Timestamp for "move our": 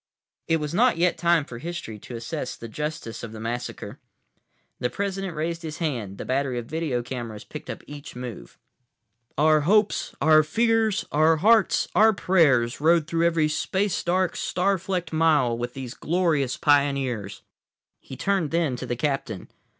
8.15-9.61